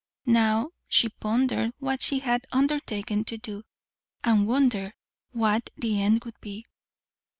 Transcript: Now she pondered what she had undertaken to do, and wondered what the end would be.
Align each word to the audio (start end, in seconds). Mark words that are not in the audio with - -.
Now 0.25 0.71
she 0.87 1.09
pondered 1.09 1.73
what 1.77 2.01
she 2.01 2.17
had 2.17 2.47
undertaken 2.51 3.23
to 3.25 3.37
do, 3.37 3.61
and 4.23 4.47
wondered 4.47 4.93
what 5.31 5.69
the 5.77 6.01
end 6.01 6.23
would 6.25 6.41
be. 6.41 6.65